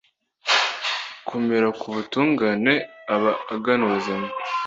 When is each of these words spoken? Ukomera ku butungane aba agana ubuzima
Ukomera 1.21 1.67
ku 1.79 1.87
butungane 1.95 2.73
aba 3.13 3.31
agana 3.53 3.81
ubuzima 3.87 4.27